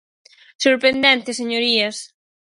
[0.63, 1.97] ¡Sorprendente, señorías!